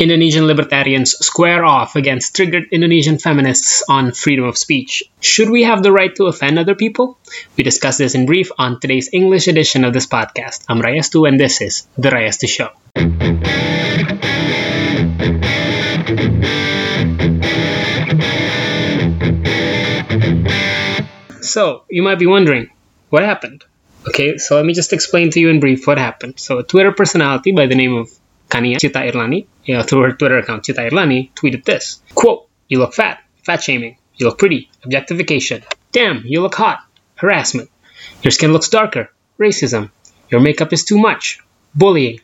Indonesian 0.00 0.46
libertarians 0.46 1.12
square 1.18 1.62
off 1.62 1.94
against 1.94 2.34
triggered 2.34 2.68
Indonesian 2.72 3.18
feminists 3.18 3.82
on 3.86 4.12
freedom 4.12 4.46
of 4.46 4.56
speech. 4.56 5.02
Should 5.20 5.50
we 5.50 5.64
have 5.64 5.82
the 5.82 5.92
right 5.92 6.16
to 6.16 6.24
offend 6.24 6.58
other 6.58 6.74
people? 6.74 7.18
We 7.54 7.64
discuss 7.64 7.98
this 7.98 8.14
in 8.14 8.24
brief 8.24 8.50
on 8.56 8.80
today's 8.80 9.10
English 9.12 9.46
edition 9.46 9.84
of 9.84 9.92
this 9.92 10.06
podcast. 10.06 10.64
I'm 10.70 10.80
Rayastu 10.80 11.28
and 11.28 11.38
this 11.38 11.60
is 11.60 11.86
The 11.98 12.08
Rayastu 12.08 12.48
Show. 12.48 12.70
So, 21.42 21.84
you 21.90 22.02
might 22.02 22.18
be 22.18 22.26
wondering, 22.26 22.70
what 23.10 23.22
happened? 23.22 23.66
Okay, 24.08 24.38
so 24.38 24.56
let 24.56 24.64
me 24.64 24.72
just 24.72 24.94
explain 24.94 25.30
to 25.32 25.40
you 25.40 25.50
in 25.50 25.60
brief 25.60 25.86
what 25.86 25.98
happened. 25.98 26.40
So, 26.40 26.56
a 26.56 26.62
Twitter 26.62 26.92
personality 26.92 27.52
by 27.52 27.66
the 27.66 27.74
name 27.74 27.96
of 27.96 28.10
Kania 28.50 28.80
Cita 28.80 28.98
Irlani, 28.98 29.46
you 29.64 29.76
know, 29.76 29.82
through 29.82 30.02
her 30.02 30.12
Twitter 30.12 30.38
account, 30.38 30.66
Cita 30.66 30.82
Irlani, 30.82 31.32
tweeted 31.34 31.64
this 31.64 32.02
quote, 32.14 32.48
You 32.68 32.78
look 32.78 32.94
fat, 32.94 33.22
fat 33.44 33.62
shaming. 33.62 33.96
You 34.16 34.26
look 34.26 34.38
pretty, 34.38 34.70
objectification. 34.84 35.62
Damn, 35.92 36.24
you 36.26 36.42
look 36.42 36.54
hot, 36.54 36.84
harassment. 37.14 37.70
Your 38.22 38.30
skin 38.32 38.52
looks 38.52 38.68
darker, 38.68 39.10
racism. 39.38 39.90
Your 40.28 40.40
makeup 40.40 40.72
is 40.72 40.84
too 40.84 40.98
much, 40.98 41.40
bullying. 41.74 42.20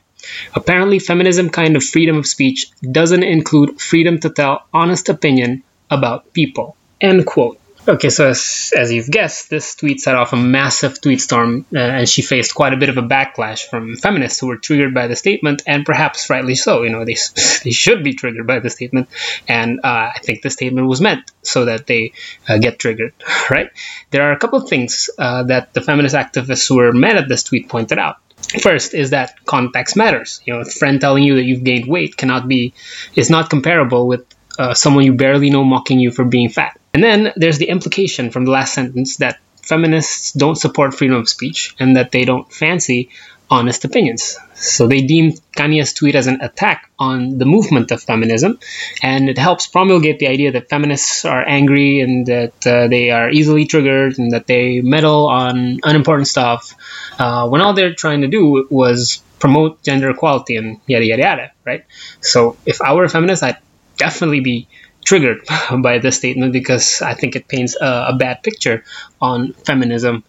Apparently, 0.54 0.98
feminism 0.98 1.50
kind 1.50 1.76
of 1.76 1.84
freedom 1.84 2.16
of 2.16 2.26
speech 2.26 2.70
doesn't 2.82 3.22
include 3.22 3.80
freedom 3.80 4.18
to 4.20 4.30
tell 4.30 4.66
honest 4.72 5.08
opinion 5.08 5.62
about 5.90 6.32
people. 6.32 6.76
End 7.00 7.24
quote. 7.24 7.60
Okay, 7.88 8.10
so 8.10 8.28
as, 8.28 8.72
as 8.76 8.90
you've 8.90 9.08
guessed, 9.08 9.48
this 9.48 9.76
tweet 9.76 10.00
set 10.00 10.16
off 10.16 10.32
a 10.32 10.36
massive 10.36 11.00
tweet 11.00 11.20
storm, 11.20 11.64
uh, 11.72 11.78
and 11.78 12.08
she 12.08 12.20
faced 12.20 12.52
quite 12.52 12.72
a 12.72 12.76
bit 12.76 12.88
of 12.88 12.96
a 12.96 13.02
backlash 13.02 13.64
from 13.68 13.94
feminists 13.94 14.40
who 14.40 14.48
were 14.48 14.56
triggered 14.56 14.92
by 14.92 15.06
the 15.06 15.14
statement, 15.14 15.62
and 15.68 15.86
perhaps 15.86 16.28
rightly 16.28 16.56
so. 16.56 16.82
You 16.82 16.90
know, 16.90 17.04
they, 17.04 17.14
they 17.64 17.70
should 17.70 18.02
be 18.02 18.14
triggered 18.14 18.44
by 18.44 18.58
the 18.58 18.70
statement, 18.70 19.08
and 19.46 19.78
uh, 19.84 20.10
I 20.16 20.18
think 20.20 20.42
the 20.42 20.50
statement 20.50 20.88
was 20.88 21.00
meant 21.00 21.30
so 21.42 21.66
that 21.66 21.86
they 21.86 22.12
uh, 22.48 22.58
get 22.58 22.80
triggered, 22.80 23.12
right? 23.50 23.70
There 24.10 24.22
are 24.28 24.32
a 24.32 24.38
couple 24.38 24.60
of 24.60 24.68
things 24.68 25.08
uh, 25.16 25.44
that 25.44 25.72
the 25.72 25.80
feminist 25.80 26.16
activists 26.16 26.68
who 26.68 26.78
were 26.78 26.92
mad 26.92 27.16
at 27.16 27.28
this 27.28 27.44
tweet 27.44 27.68
pointed 27.68 27.98
out. 27.98 28.16
First 28.62 28.94
is 28.94 29.10
that 29.10 29.44
context 29.44 29.96
matters. 29.96 30.40
You 30.44 30.54
know, 30.54 30.60
a 30.60 30.64
friend 30.64 31.00
telling 31.00 31.22
you 31.22 31.36
that 31.36 31.44
you've 31.44 31.62
gained 31.62 31.86
weight 31.86 32.16
cannot 32.16 32.48
be 32.48 32.74
is 33.14 33.30
not 33.30 33.48
comparable 33.48 34.08
with 34.08 34.26
uh, 34.58 34.74
someone 34.74 35.04
you 35.04 35.14
barely 35.14 35.50
know 35.50 35.64
mocking 35.64 36.00
you 36.00 36.10
for 36.10 36.24
being 36.24 36.48
fat. 36.48 36.78
And 36.96 37.04
then 37.04 37.34
there's 37.36 37.58
the 37.58 37.68
implication 37.68 38.30
from 38.30 38.46
the 38.46 38.50
last 38.52 38.72
sentence 38.72 39.18
that 39.18 39.38
feminists 39.62 40.32
don't 40.32 40.56
support 40.56 40.94
freedom 40.94 41.18
of 41.18 41.28
speech 41.28 41.76
and 41.78 41.96
that 41.96 42.10
they 42.10 42.24
don't 42.24 42.50
fancy 42.50 43.10
honest 43.50 43.84
opinions. 43.84 44.38
So 44.54 44.86
they 44.88 45.02
deemed 45.02 45.38
Kania's 45.54 45.92
tweet 45.92 46.14
as 46.14 46.26
an 46.26 46.40
attack 46.40 46.90
on 46.98 47.36
the 47.36 47.44
movement 47.44 47.90
of 47.90 48.02
feminism, 48.02 48.58
and 49.02 49.28
it 49.28 49.36
helps 49.36 49.66
promulgate 49.66 50.20
the 50.20 50.28
idea 50.28 50.52
that 50.52 50.70
feminists 50.70 51.26
are 51.26 51.46
angry 51.46 52.00
and 52.00 52.24
that 52.28 52.66
uh, 52.66 52.88
they 52.88 53.10
are 53.10 53.28
easily 53.28 53.66
triggered 53.66 54.18
and 54.18 54.32
that 54.32 54.46
they 54.46 54.80
meddle 54.80 55.26
on 55.26 55.80
unimportant 55.84 56.28
stuff, 56.28 56.74
uh, 57.18 57.46
when 57.46 57.60
all 57.60 57.74
they're 57.74 57.94
trying 57.94 58.22
to 58.22 58.28
do 58.28 58.66
was 58.70 59.22
promote 59.38 59.82
gender 59.82 60.08
equality 60.08 60.56
and 60.56 60.80
yada 60.86 61.04
yada 61.04 61.22
yada, 61.22 61.52
right? 61.62 61.84
So 62.22 62.56
if 62.64 62.80
I 62.80 62.94
were 62.94 63.04
a 63.04 63.10
feminist, 63.10 63.42
I'd 63.42 63.58
definitely 63.98 64.40
be 64.40 64.68
triggered 65.06 65.46
by 65.78 65.98
this 65.98 66.18
statement 66.18 66.52
because 66.52 67.00
I 67.00 67.14
think 67.14 67.36
it 67.36 67.48
paints 67.48 67.76
a, 67.80 68.08
a 68.08 68.16
bad 68.16 68.42
picture 68.42 68.84
on 69.20 69.54
feminism. 69.54 70.24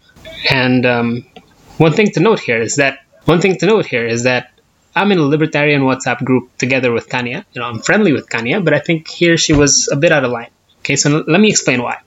And 0.49 0.85
um, 0.85 1.25
one 1.77 1.93
thing 1.93 2.11
to 2.11 2.21
note 2.21 2.39
here 2.39 2.61
is 2.61 2.77
that 2.77 2.99
one 3.25 3.41
thing 3.41 3.57
to 3.57 3.65
note 3.65 3.85
here 3.85 4.05
is 4.05 4.23
that 4.23 4.51
I'm 4.95 5.11
in 5.11 5.17
a 5.17 5.23
libertarian 5.23 5.81
WhatsApp 5.81 6.23
group 6.23 6.57
together 6.57 6.91
with 6.91 7.09
Kanya. 7.09 7.45
You 7.53 7.61
know, 7.61 7.67
I'm 7.67 7.79
friendly 7.79 8.13
with 8.13 8.29
Kanya, 8.29 8.61
but 8.61 8.73
I 8.73 8.79
think 8.79 9.07
here 9.07 9.37
she 9.37 9.53
was 9.53 9.89
a 9.91 9.95
bit 9.95 10.11
out 10.11 10.23
of 10.23 10.31
line. 10.31 10.51
Okay, 10.79 10.95
so 10.95 11.23
let 11.27 11.41
me 11.41 11.49
explain 11.49 11.81
why. 11.81 11.97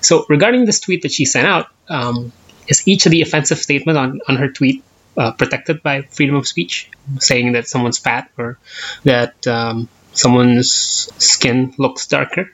So 0.00 0.24
regarding 0.28 0.64
this 0.64 0.80
tweet 0.80 1.02
that 1.02 1.12
she 1.12 1.24
sent 1.24 1.46
out, 1.46 1.66
um, 1.88 2.32
is 2.68 2.86
each 2.86 3.06
of 3.06 3.12
the 3.12 3.22
offensive 3.22 3.58
statements 3.58 3.98
on, 3.98 4.20
on 4.28 4.36
her 4.36 4.48
tweet 4.48 4.82
uh, 5.16 5.32
protected 5.32 5.82
by 5.82 6.02
freedom 6.02 6.36
of 6.36 6.46
speech, 6.46 6.90
saying 7.18 7.52
that 7.52 7.68
someone's 7.68 7.98
fat 7.98 8.30
or 8.38 8.58
that 9.04 9.46
um, 9.46 9.88
someone's 10.12 11.08
skin 11.18 11.74
looks 11.78 12.06
darker, 12.06 12.50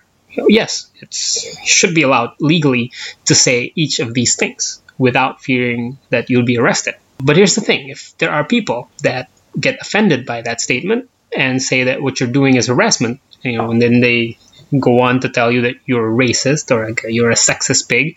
yes, 0.48 0.90
it 1.00 1.12
should 1.14 1.94
be 1.94 2.02
allowed 2.02 2.34
legally 2.40 2.92
to 3.26 3.34
say 3.34 3.72
each 3.74 3.98
of 4.00 4.14
these 4.14 4.36
things 4.36 4.80
without 4.98 5.42
fearing 5.42 5.98
that 6.10 6.30
you'll 6.30 6.44
be 6.44 6.58
arrested. 6.58 6.94
But 7.18 7.36
here's 7.36 7.54
the 7.54 7.60
thing 7.60 7.88
if 7.88 8.16
there 8.18 8.30
are 8.30 8.44
people 8.44 8.90
that 9.02 9.30
get 9.58 9.78
offended 9.80 10.26
by 10.26 10.42
that 10.42 10.60
statement 10.60 11.08
and 11.36 11.60
say 11.62 11.84
that 11.84 12.02
what 12.02 12.20
you're 12.20 12.30
doing 12.30 12.56
is 12.56 12.68
harassment, 12.68 13.20
you 13.42 13.56
know, 13.56 13.70
and 13.70 13.80
then 13.80 14.00
they 14.00 14.38
go 14.78 15.00
on 15.00 15.20
to 15.20 15.28
tell 15.28 15.50
you 15.50 15.62
that 15.62 15.76
you're 15.86 16.08
a 16.08 16.26
racist 16.26 16.70
or 16.70 16.88
like 16.88 17.04
you're 17.08 17.30
a 17.30 17.34
sexist 17.34 17.88
pig, 17.88 18.16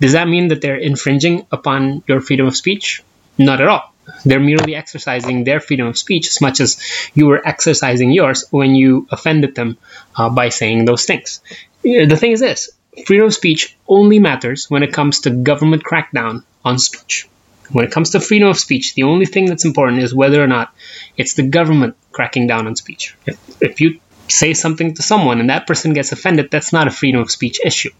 does 0.00 0.12
that 0.12 0.28
mean 0.28 0.48
that 0.48 0.60
they're 0.60 0.76
infringing 0.76 1.46
upon 1.50 2.02
your 2.06 2.20
freedom 2.20 2.46
of 2.46 2.56
speech? 2.56 3.02
Not 3.38 3.60
at 3.60 3.68
all. 3.68 3.92
They're 4.24 4.40
merely 4.40 4.74
exercising 4.74 5.44
their 5.44 5.60
freedom 5.60 5.86
of 5.86 5.98
speech 5.98 6.28
as 6.28 6.40
much 6.40 6.60
as 6.60 6.80
you 7.14 7.26
were 7.26 7.46
exercising 7.46 8.10
yours 8.12 8.44
when 8.50 8.74
you 8.74 9.06
offended 9.10 9.54
them 9.54 9.78
uh, 10.16 10.28
by 10.30 10.48
saying 10.48 10.84
those 10.84 11.04
things. 11.04 11.40
The 11.82 12.16
thing 12.16 12.32
is 12.32 12.40
this 12.40 12.70
freedom 13.04 13.26
of 13.26 13.34
speech 13.34 13.76
only 13.88 14.18
matters 14.18 14.70
when 14.70 14.82
it 14.82 14.92
comes 14.92 15.20
to 15.20 15.30
government 15.30 15.82
crackdown 15.84 16.44
on 16.64 16.78
speech. 16.78 17.28
When 17.70 17.84
it 17.84 17.90
comes 17.90 18.10
to 18.10 18.20
freedom 18.20 18.48
of 18.48 18.58
speech, 18.58 18.94
the 18.94 19.02
only 19.02 19.26
thing 19.26 19.46
that's 19.46 19.64
important 19.64 20.02
is 20.02 20.14
whether 20.14 20.42
or 20.42 20.46
not 20.46 20.72
it's 21.16 21.34
the 21.34 21.42
government 21.42 21.96
cracking 22.12 22.46
down 22.46 22.66
on 22.66 22.76
speech. 22.76 23.16
If, 23.60 23.80
you 23.80 24.00
say 24.28 24.54
something 24.54 24.94
to 24.94 25.02
someone 25.02 25.40
and 25.40 25.50
that 25.50 25.66
person 25.66 25.92
gets 25.92 26.12
offended, 26.12 26.50
that's 26.50 26.72
not 26.72 26.86
a 26.86 26.90
freedom 26.90 27.20
of 27.20 27.30
speech 27.30 27.60
issue. 27.64 27.90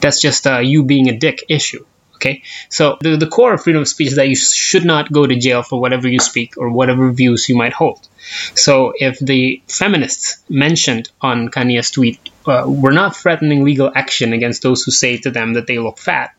That's 0.00 0.20
just 0.20 0.46
uh, 0.46 0.58
you 0.58 0.82
being 0.82 1.08
a 1.08 1.16
dick 1.16 1.44
issue. 1.48 1.84
Okay, 2.22 2.44
so 2.68 2.98
the, 3.00 3.16
the 3.16 3.26
core 3.26 3.54
of 3.54 3.64
freedom 3.64 3.82
of 3.82 3.88
speech 3.88 4.10
is 4.10 4.14
that 4.14 4.28
you 4.28 4.36
should 4.36 4.84
not 4.84 5.10
go 5.10 5.26
to 5.26 5.34
jail 5.34 5.64
for 5.64 5.80
whatever 5.80 6.06
you 6.06 6.20
speak 6.20 6.56
or 6.56 6.70
whatever 6.70 7.10
views 7.10 7.48
you 7.48 7.56
might 7.56 7.72
hold. 7.72 8.08
So 8.54 8.92
if 8.96 9.18
the 9.18 9.60
feminists 9.66 10.44
mentioned 10.48 11.10
on 11.20 11.48
Kania's 11.48 11.90
tweet 11.90 12.20
uh, 12.46 12.62
were 12.68 12.92
not 12.92 13.16
threatening 13.16 13.64
legal 13.64 13.90
action 13.92 14.32
against 14.34 14.62
those 14.62 14.84
who 14.84 14.92
say 14.92 15.16
to 15.18 15.32
them 15.32 15.54
that 15.54 15.66
they 15.66 15.78
look 15.80 15.98
fat 15.98 16.30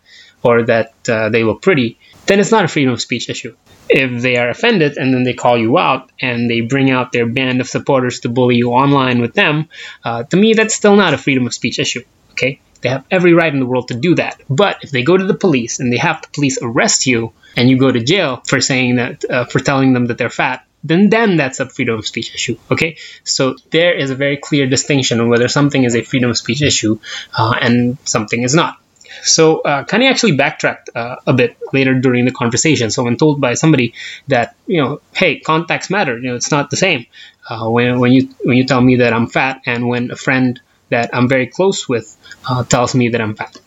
or 0.42 0.64
that 0.64 0.94
uh, 1.10 1.28
they 1.28 1.44
look 1.44 1.62
pretty, 1.62 2.00
then 2.28 2.40
it's 2.40 2.52
not 2.52 2.64
a 2.64 2.70
freedom 2.70 2.94
of 2.94 3.02
speech 3.02 3.30
issue. 3.30 3.54
If 3.90 4.22
they 4.22 4.38
are 4.38 4.48
offended 4.48 4.96
and 4.96 5.14
then 5.14 5.24
they 5.24 5.34
call 5.34 5.58
you 5.58 5.78
out 5.78 6.14
and 6.22 6.50
they 6.50 6.62
bring 6.62 6.92
out 6.92 7.12
their 7.12 7.26
band 7.26 7.60
of 7.60 7.68
supporters 7.68 8.22
to 8.22 8.30
bully 8.30 8.56
you 8.56 8.72
online 8.72 9.20
with 9.20 9.34
them, 9.34 9.68
uh, 10.06 10.24
to 10.24 10.38
me, 10.38 10.54
that's 10.54 10.76
still 10.76 10.96
not 10.96 11.14
a 11.14 11.18
freedom 11.18 11.46
of 11.46 11.54
speech 11.54 11.78
issue. 11.78 12.04
Okay, 12.32 12.62
they 12.84 12.90
have 12.90 13.06
every 13.10 13.34
right 13.34 13.54
in 13.54 13.60
the 13.60 13.66
world 13.66 13.88
to 13.88 13.96
do 13.96 14.16
that. 14.16 14.42
But 14.50 14.84
if 14.84 14.92
they 14.92 15.04
go 15.04 15.18
to 15.18 15.26
the 15.26 15.34
police 15.34 15.80
and 15.80 15.92
they 15.92 15.98
have 15.98 16.22
the 16.22 16.28
police 16.28 16.60
arrest 16.62 17.08
you 17.08 17.34
and 17.58 17.70
you 17.70 17.78
go 17.78 17.92
to 17.92 18.04
jail 18.04 18.42
for 18.46 18.62
saying 18.62 18.98
that, 18.98 19.26
uh, 19.30 19.46
for 19.46 19.60
telling 19.60 19.94
them 19.94 20.08
that 20.08 20.18
they're 20.18 20.30
fat, 20.30 20.66
then 20.84 21.10
then 21.10 21.38
that's 21.38 21.60
a 21.60 21.70
freedom 21.70 21.98
of 21.98 22.06
speech 22.06 22.36
issue. 22.36 22.58
Okay, 22.70 22.98
so 23.24 23.56
there 23.72 23.94
is 23.94 24.12
a 24.12 24.16
very 24.16 24.38
clear 24.38 24.68
distinction 24.68 25.20
on 25.22 25.30
whether 25.30 25.48
something 25.48 25.84
is 25.84 25.96
a 25.96 26.04
freedom 26.04 26.30
of 26.30 26.38
speech 26.38 26.62
issue 26.62 27.00
uh, 27.38 27.56
and 27.60 27.98
something 28.04 28.44
is 28.44 28.54
not. 28.54 28.78
So 29.22 29.62
uh, 29.62 29.86
Kania 29.86 30.10
actually 30.10 30.36
backtracked 30.36 30.90
uh, 30.96 31.18
a 31.26 31.34
bit 31.34 31.58
later 31.72 31.94
during 31.94 32.26
the 32.26 32.32
conversation. 32.32 32.92
So 32.92 33.04
when 33.04 33.16
told 33.16 33.40
by 33.40 33.54
somebody 33.54 33.94
that 34.28 34.56
you 34.68 34.82
know, 34.82 35.02
hey, 35.14 35.40
contacts 35.40 35.90
matter. 35.90 36.18
You 36.18 36.30
know, 36.30 36.36
it's 36.36 36.52
not 36.52 36.70
the 36.70 36.78
same 36.78 37.06
uh, 37.50 37.70
when 37.70 38.00
when 38.00 38.12
you 38.12 38.30
when 38.44 38.58
you 38.58 38.66
tell 38.66 38.82
me 38.82 38.98
that 38.98 39.14
I'm 39.14 39.28
fat 39.28 39.62
and 39.66 39.88
when 39.88 40.12
a 40.12 40.16
friend 40.16 40.60
that 40.94 41.10
I'm 41.14 41.28
very 41.28 41.48
close 41.48 41.90
with 41.90 42.08
uh, 42.50 42.64
tells 42.64 42.96
me 42.96 43.10
that 43.10 43.22
I'm 43.22 43.36
fat. 43.36 43.58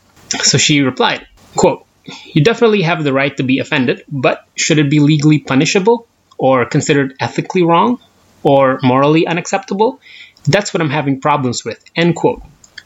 So 0.43 0.59
she 0.59 0.81
replied, 0.81 1.27
quote, 1.55 1.87
you 2.35 2.43
definitely 2.43 2.83
have 2.83 3.03
the 3.03 3.13
right 3.13 3.37
to 3.37 3.43
be 3.43 3.59
offended, 3.59 4.05
but 4.09 4.47
should 4.55 4.79
it 4.79 4.91
be 4.91 5.01
legally 5.01 5.39
punishable 5.39 6.07
or 6.39 6.65
considered 6.65 7.15
ethically 7.21 7.63
wrong 7.63 7.99
or 8.43 8.79
morally 8.83 9.27
unacceptable? 9.27 10.01
That's 10.45 10.73
what 10.73 10.81
I'm 10.81 10.91
having 10.91 11.21
problems 11.21 11.65
with. 11.65 11.83
End 11.97 12.15
quote. 12.15 12.43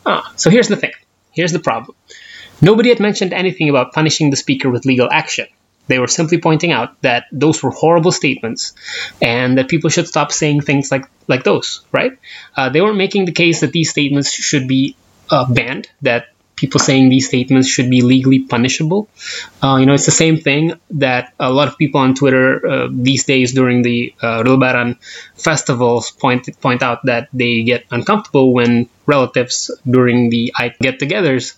Ah, 0.07 0.33
so 0.37 0.49
here's 0.51 0.69
the 0.69 0.77
thing. 0.77 0.93
Here's 1.33 1.53
the 1.53 1.61
problem. 1.61 1.97
Nobody 2.63 2.89
had 2.89 3.01
mentioned 3.01 3.33
anything 3.33 3.69
about 3.69 3.93
punishing 3.93 4.31
the 4.31 4.37
speaker 4.37 4.71
with 4.71 4.85
legal 4.85 5.09
action. 5.11 5.47
They 5.87 5.99
were 5.99 6.06
simply 6.06 6.38
pointing 6.38 6.73
out 6.73 7.00
that 7.03 7.25
those 7.32 7.62
were 7.62 7.71
horrible 7.71 8.12
statements 8.12 8.75
and 9.21 9.59
that 9.59 9.69
people 9.69 9.91
should 9.91 10.06
stop 10.06 10.31
saying 10.31 10.62
things 10.62 10.91
like, 10.91 11.06
like 11.27 11.43
those, 11.43 11.82
right? 11.91 12.19
Uh, 12.56 12.69
they 12.69 12.81
weren't 12.81 12.97
making 12.97 13.25
the 13.25 13.32
case 13.32 13.61
that 13.61 13.73
these 13.73 13.91
statements 13.91 14.32
should 14.32 14.69
be 14.69 14.94
uh, 15.31 15.53
banned, 15.53 15.88
that 16.03 16.29
people 16.61 16.79
saying 16.79 17.09
these 17.09 17.27
statements 17.27 17.69
should 17.69 17.88
be 17.88 18.03
legally 18.03 18.41
punishable. 18.41 19.09
Uh, 19.62 19.77
you 19.81 19.87
know, 19.87 19.94
it's 19.94 20.05
the 20.05 20.12
same 20.12 20.37
thing 20.37 20.75
that 20.91 21.32
a 21.41 21.50
lot 21.50 21.69
of 21.69 21.79
people 21.79 22.00
on 22.00 22.15
Twitter 22.15 22.67
uh, 22.67 22.88
these 22.91 23.25
days 23.25 23.55
during 23.55 23.81
the 23.83 24.15
uh, 24.21 24.43
Lebaran 24.43 24.99
festivals 25.35 26.11
point 26.11 26.49
point 26.61 26.83
out 26.83 27.06
that 27.06 27.29
they 27.33 27.62
get 27.62 27.87
uncomfortable 27.91 28.53
when 28.53 28.88
relatives 29.06 29.71
during 29.88 30.29
the 30.29 30.53
get-togethers 30.81 31.55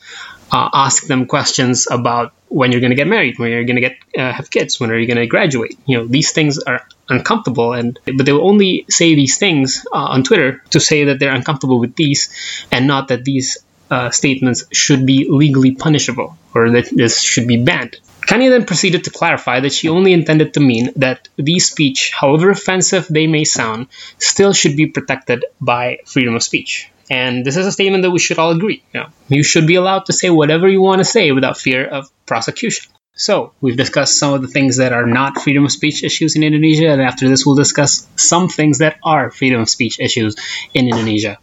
uh, 0.52 0.68
ask 0.72 1.06
them 1.06 1.26
questions 1.26 1.88
about 1.90 2.34
when 2.48 2.70
you're 2.70 2.82
going 2.82 2.90
to 2.90 2.96
get 2.96 3.08
married, 3.08 3.38
when 3.38 3.50
you're 3.50 3.64
going 3.64 3.80
to 3.80 3.88
get 3.88 3.96
uh, 4.16 4.32
have 4.32 4.50
kids, 4.50 4.78
when 4.78 4.90
are 4.90 4.98
you 4.98 5.06
going 5.06 5.16
to 5.16 5.26
graduate. 5.26 5.78
You 5.86 5.98
know, 5.98 6.06
these 6.06 6.32
things 6.32 6.58
are 6.58 6.86
uncomfortable, 7.08 7.72
and 7.72 7.98
but 8.04 8.26
they 8.26 8.32
will 8.32 8.46
only 8.46 8.84
say 8.90 9.14
these 9.14 9.38
things 9.38 9.86
uh, 9.90 9.96
on 9.96 10.22
Twitter 10.22 10.62
to 10.70 10.78
say 10.78 11.04
that 11.04 11.18
they're 11.18 11.34
uncomfortable 11.34 11.80
with 11.80 11.96
these, 11.96 12.28
and 12.70 12.86
not 12.86 13.08
that 13.08 13.24
these 13.24 13.58
uh, 13.90 14.10
statements 14.10 14.64
should 14.72 15.06
be 15.06 15.26
legally 15.28 15.72
punishable 15.72 16.36
or 16.54 16.70
that 16.70 16.88
this 16.92 17.20
should 17.20 17.46
be 17.48 17.62
banned. 17.62 17.96
Kania 18.28 18.50
then 18.50 18.64
proceeded 18.64 19.04
to 19.04 19.10
clarify 19.10 19.60
that 19.60 19.72
she 19.72 19.88
only 19.88 20.12
intended 20.12 20.54
to 20.54 20.60
mean 20.60 20.92
that 20.96 21.28
these 21.36 21.68
speech, 21.68 22.12
however 22.12 22.50
offensive 22.50 23.08
they 23.08 23.26
may 23.26 23.44
sound, 23.44 23.88
still 24.18 24.52
should 24.52 24.76
be 24.76 24.86
protected 24.86 25.44
by 25.60 25.98
freedom 26.06 26.34
of 26.34 26.42
speech. 26.42 26.91
And 27.10 27.44
this 27.44 27.56
is 27.56 27.66
a 27.66 27.72
statement 27.72 28.02
that 28.02 28.10
we 28.10 28.18
should 28.18 28.38
all 28.38 28.50
agree. 28.50 28.82
You, 28.92 29.00
know, 29.00 29.06
you 29.28 29.42
should 29.42 29.66
be 29.66 29.74
allowed 29.74 30.06
to 30.06 30.12
say 30.12 30.30
whatever 30.30 30.68
you 30.68 30.80
want 30.80 31.00
to 31.00 31.04
say 31.04 31.32
without 31.32 31.58
fear 31.58 31.86
of 31.86 32.10
prosecution. 32.26 32.90
So, 33.14 33.52
we've 33.60 33.76
discussed 33.76 34.18
some 34.18 34.32
of 34.32 34.40
the 34.40 34.48
things 34.48 34.78
that 34.78 34.92
are 34.92 35.06
not 35.06 35.42
freedom 35.42 35.64
of 35.64 35.72
speech 35.72 36.02
issues 36.02 36.34
in 36.34 36.42
Indonesia, 36.42 36.88
and 36.88 37.02
after 37.02 37.28
this, 37.28 37.44
we'll 37.44 37.56
discuss 37.56 38.08
some 38.16 38.48
things 38.48 38.78
that 38.78 38.96
are 39.04 39.30
freedom 39.30 39.60
of 39.60 39.68
speech 39.68 40.00
issues 40.00 40.34
in 40.72 40.88
Indonesia. 40.88 41.38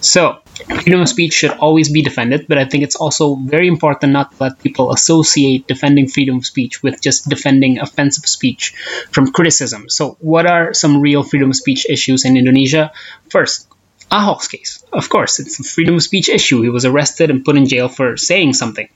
So, 0.00 0.38
freedom 0.66 1.00
of 1.00 1.08
speech 1.08 1.32
should 1.32 1.52
always 1.52 1.88
be 1.88 2.02
defended, 2.02 2.46
but 2.48 2.58
I 2.58 2.64
think 2.64 2.84
it's 2.84 2.96
also 2.96 3.36
very 3.36 3.68
important 3.68 4.12
not 4.12 4.32
to 4.32 4.36
let 4.42 4.58
people 4.58 4.92
associate 4.92 5.66
defending 5.66 6.08
freedom 6.08 6.36
of 6.38 6.46
speech 6.46 6.82
with 6.82 7.00
just 7.00 7.28
defending 7.28 7.78
offensive 7.78 8.26
speech 8.26 8.74
from 9.10 9.32
criticism. 9.32 9.88
So, 9.88 10.16
what 10.20 10.46
are 10.46 10.74
some 10.74 11.00
real 11.00 11.22
freedom 11.22 11.50
of 11.50 11.56
speech 11.56 11.86
issues 11.88 12.24
in 12.24 12.36
Indonesia? 12.36 12.92
First, 13.30 13.68
Ahok's 14.10 14.46
case. 14.46 14.84
Of 14.92 15.08
course, 15.08 15.40
it's 15.40 15.58
a 15.58 15.64
freedom 15.64 15.96
of 15.96 16.02
speech 16.02 16.28
issue. 16.28 16.62
He 16.62 16.68
was 16.68 16.84
arrested 16.84 17.30
and 17.30 17.44
put 17.44 17.56
in 17.56 17.66
jail 17.66 17.88
for 17.88 18.16
saying 18.16 18.52
something. 18.52 18.88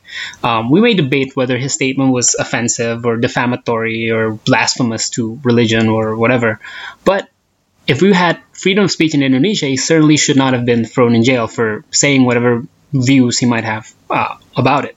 Um, 0.45 0.71
we 0.71 0.81
may 0.81 0.95
debate 0.95 1.35
whether 1.35 1.59
his 1.59 1.75
statement 1.75 2.13
was 2.13 2.37
offensive 2.37 3.05
or 3.05 3.17
defamatory 3.17 4.11
or 4.11 4.33
blasphemous 4.33 5.11
to 5.11 5.41
religion 5.43 5.89
or 5.89 6.17
whatever, 6.17 6.61
but 7.05 7.29
if 7.91 8.01
we 8.01 8.13
had 8.13 8.41
freedom 8.53 8.85
of 8.85 8.91
speech 8.93 9.15
in 9.15 9.23
Indonesia, 9.23 9.67
he 9.67 9.77
certainly 9.77 10.17
should 10.17 10.37
not 10.37 10.55
have 10.55 10.65
been 10.65 10.85
thrown 10.85 11.17
in 11.17 11.25
jail 11.25 11.49
for 11.49 11.85
saying 11.91 12.25
whatever 12.25 12.63
views 12.93 13.39
he 13.39 13.47
might 13.47 13.65
have 13.65 13.93
uh, 14.09 14.37
about 14.57 14.85
it. 14.85 14.97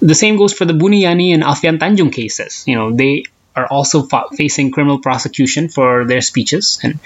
The 0.00 0.14
same 0.14 0.38
goes 0.38 0.54
for 0.54 0.64
the 0.64 0.72
Buni 0.72 1.02
Yani 1.02 1.34
and 1.34 1.42
Alfian 1.42 1.78
Tanjung 1.78 2.10
cases. 2.10 2.64
You 2.66 2.76
know, 2.76 2.96
they 2.96 3.24
are 3.54 3.66
also 3.66 4.08
facing 4.32 4.70
criminal 4.70 5.00
prosecution 5.00 5.68
for 5.68 6.06
their 6.06 6.22
speeches, 6.22 6.80
and 6.82 6.98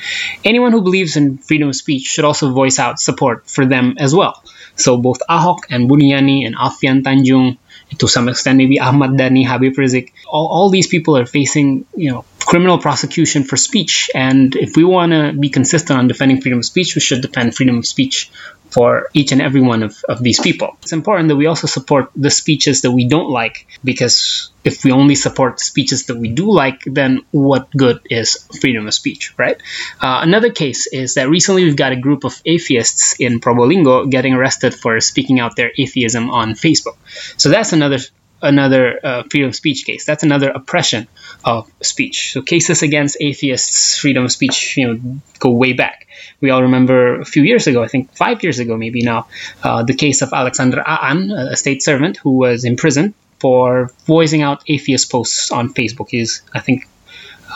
anyone 0.44 0.70
who 0.70 0.82
believes 0.82 1.16
in 1.16 1.38
freedom 1.38 1.68
of 1.68 1.74
speech 1.74 2.02
should 2.02 2.24
also 2.24 2.52
voice 2.52 2.78
out 2.78 3.00
support 3.00 3.50
for 3.50 3.66
them 3.66 3.96
as 3.98 4.14
well. 4.14 4.40
So 4.76 4.96
both 4.98 5.18
Ahok 5.28 5.66
and 5.70 5.88
Buni 5.88 6.12
Yani 6.12 6.46
and 6.46 6.54
Alfian 6.54 7.02
Tanjung, 7.02 7.58
to 7.98 8.06
some 8.06 8.28
extent 8.28 8.58
maybe 8.58 8.78
Ahmad 8.78 9.18
Dhani, 9.18 9.44
Habib 9.46 9.74
Rizieq, 9.74 10.12
all, 10.28 10.46
all 10.46 10.70
these 10.70 10.86
people 10.86 11.16
are 11.16 11.26
facing 11.26 11.86
you 11.96 12.12
know 12.12 12.24
criminal 12.44 12.78
prosecution 12.78 13.44
for 13.44 13.56
speech. 13.56 14.10
And 14.14 14.54
if 14.56 14.76
we 14.76 14.84
want 14.84 15.12
to 15.12 15.32
be 15.32 15.48
consistent 15.48 15.98
on 15.98 16.08
defending 16.08 16.40
freedom 16.40 16.58
of 16.58 16.64
speech, 16.64 16.94
we 16.94 17.00
should 17.00 17.22
defend 17.22 17.54
freedom 17.54 17.78
of 17.78 17.86
speech 17.86 18.30
for 18.74 19.08
each 19.14 19.30
and 19.30 19.40
every 19.40 19.60
one 19.60 19.84
of, 19.84 20.02
of 20.08 20.20
these 20.20 20.40
people. 20.40 20.76
It's 20.82 20.92
important 20.92 21.28
that 21.28 21.36
we 21.36 21.46
also 21.46 21.68
support 21.68 22.10
the 22.16 22.30
speeches 22.30 22.82
that 22.82 22.90
we 22.90 23.06
don't 23.06 23.30
like 23.30 23.68
because 23.84 24.50
if 24.64 24.82
we 24.82 24.90
only 24.90 25.14
support 25.14 25.60
speeches 25.60 26.06
that 26.06 26.16
we 26.16 26.28
do 26.28 26.50
like, 26.50 26.82
then 26.84 27.20
what 27.30 27.70
good 27.70 28.00
is 28.10 28.48
freedom 28.60 28.88
of 28.88 28.94
speech, 28.94 29.32
right? 29.38 29.62
Uh, 30.00 30.20
another 30.22 30.50
case 30.50 30.88
is 30.88 31.14
that 31.14 31.28
recently 31.28 31.64
we've 31.64 31.76
got 31.76 31.92
a 31.92 31.96
group 31.96 32.24
of 32.24 32.40
atheists 32.44 33.14
in 33.20 33.40
Probolinggo 33.40 34.10
getting 34.10 34.34
arrested 34.34 34.74
for 34.74 35.00
speaking 35.00 35.38
out 35.38 35.54
their 35.54 35.70
atheism 35.78 36.30
on 36.30 36.54
Facebook. 36.54 36.96
So 37.36 37.50
that's 37.50 37.72
another 37.72 37.98
another 38.44 39.00
uh, 39.02 39.22
freedom 39.24 39.48
of 39.48 39.56
speech 39.56 39.84
case. 39.84 40.04
That's 40.04 40.22
another 40.22 40.50
oppression 40.50 41.08
of 41.44 41.70
speech. 41.82 42.32
So 42.32 42.42
cases 42.42 42.82
against 42.82 43.16
atheists, 43.20 43.98
freedom 43.98 44.24
of 44.24 44.32
speech, 44.32 44.76
you 44.76 44.86
know, 44.86 45.20
go 45.38 45.50
way 45.50 45.72
back. 45.72 46.06
We 46.40 46.50
all 46.50 46.62
remember 46.62 47.20
a 47.20 47.24
few 47.24 47.42
years 47.42 47.66
ago, 47.66 47.82
I 47.82 47.88
think 47.88 48.12
five 48.14 48.42
years 48.42 48.58
ago, 48.58 48.76
maybe 48.76 49.02
now, 49.02 49.26
uh, 49.62 49.82
the 49.82 49.94
case 49.94 50.22
of 50.22 50.32
Alexander 50.32 50.82
Aan, 50.86 51.30
a 51.30 51.56
state 51.56 51.82
servant 51.82 52.18
who 52.18 52.38
was 52.38 52.64
imprisoned 52.64 53.14
for 53.40 53.90
voicing 54.06 54.42
out 54.42 54.62
atheist 54.68 55.10
posts 55.10 55.50
on 55.50 55.72
Facebook. 55.72 56.08
He's, 56.10 56.42
I 56.52 56.60
think, 56.60 56.86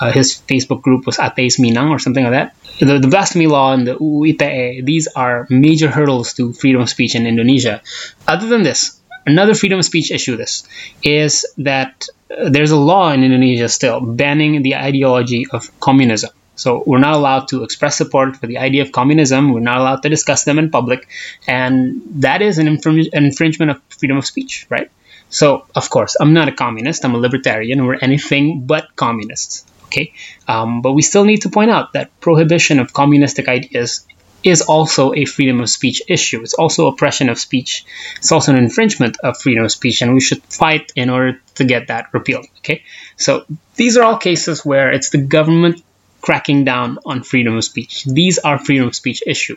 uh, 0.01 0.13
his 0.13 0.41
Facebook 0.49 0.83
group 0.83 1.07
was 1.07 1.17
Ateis 1.17 1.59
Minang 1.59 1.91
or 1.91 1.99
something 1.99 2.25
like 2.25 2.33
that. 2.33 2.55
The, 2.79 2.99
the 2.99 3.09
blasphemy 3.09 3.47
law 3.47 3.73
and 3.73 3.87
the 3.87 3.97
UU 3.97 4.27
ITE, 4.27 4.85
these 4.85 5.09
are 5.09 5.47
major 5.51 5.91
hurdles 5.91 6.35
to 6.35 6.53
freedom 6.53 6.81
of 6.81 6.89
speech 6.89 7.15
in 7.15 7.27
Indonesia. 7.27 7.83
Other 8.27 8.47
than 8.47 8.63
this, 8.63 8.98
Another 9.29 9.55
freedom 9.55 9.79
of 9.79 9.85
speech 9.85 10.11
issue 10.11 10.37
this 10.37 10.67
is 11.03 11.45
that 11.59 12.07
uh, 12.31 12.49
there's 12.49 12.71
a 12.71 12.81
law 12.93 13.13
in 13.13 13.23
Indonesia 13.23 13.69
still 13.69 14.01
banning 14.01 14.63
the 14.63 14.75
ideology 14.77 15.47
of 15.53 15.69
communism. 15.81 16.31
So 16.57 16.83
we're 16.87 17.05
not 17.09 17.15
allowed 17.15 17.49
to 17.49 17.63
express 17.63 17.97
support 17.97 18.37
for 18.39 18.47
the 18.47 18.59
idea 18.59 18.83
of 18.83 18.91
communism. 18.91 19.53
We're 19.53 19.69
not 19.73 19.79
allowed 19.79 20.03
to 20.05 20.09
discuss 20.09 20.45
them 20.45 20.59
in 20.59 20.71
public, 20.71 21.09
and 21.47 22.03
that 22.27 22.41
is 22.43 22.59
an, 22.59 22.67
infring- 22.67 23.11
an 23.13 23.25
infringement 23.25 23.71
of 23.71 23.83
freedom 23.91 24.17
of 24.17 24.27
speech, 24.27 24.67
right? 24.71 24.91
So 25.29 25.67
of 25.77 25.91
course, 25.91 26.17
I'm 26.19 26.33
not 26.33 26.49
a 26.49 26.53
communist. 26.53 27.05
I'm 27.05 27.15
a 27.15 27.19
libertarian. 27.19 27.85
We're 27.85 28.01
anything 28.01 28.67
but 28.67 28.97
communists. 28.97 29.65
Okay, 29.89 30.13
um, 30.49 30.83
but 30.83 30.93
we 30.93 31.03
still 31.03 31.25
need 31.25 31.43
to 31.43 31.51
point 31.51 31.71
out 31.71 31.93
that 31.93 32.09
prohibition 32.21 32.79
of 32.79 32.93
communistic 32.93 33.49
ideas 33.49 34.07
is 34.43 34.63
also 34.63 35.13
a 35.15 35.25
freedom 35.25 35.61
of 35.61 35.69
speech 35.69 36.03
issue. 36.09 36.43
It's 36.43 36.55
also 36.55 36.87
oppression 36.87 37.29
of 37.29 37.39
speech. 37.39 37.85
It's 38.17 38.33
also 38.33 38.53
an 38.53 38.59
infringement 38.59 39.17
of 39.23 39.39
freedom 39.39 39.65
of 39.65 39.73
speech, 39.73 40.03
and 40.03 40.15
we 40.15 40.21
should 40.21 40.43
fight 40.45 40.93
in 40.95 41.11
order 41.11 41.41
to 41.57 41.65
get 41.65 41.89
that 41.89 42.07
repealed. 42.13 42.47
Okay, 42.59 42.85
so 43.17 43.45
these 43.75 43.97
are 43.97 44.05
all 44.05 44.17
cases 44.17 44.65
where 44.65 44.93
it's 44.93 45.11
the 45.11 45.19
government 45.19 45.83
cracking 46.21 46.65
down 46.65 46.99
on 47.05 47.23
freedom 47.23 47.57
of 47.57 47.65
speech. 47.65 48.05
These 48.05 48.39
are 48.39 48.59
freedom 48.59 48.89
of 48.89 48.95
speech 48.95 49.23
issue. 49.27 49.57